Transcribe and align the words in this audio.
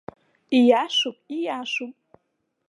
Ииашоуп, 0.57 1.17
ииашоуп! 1.37 1.93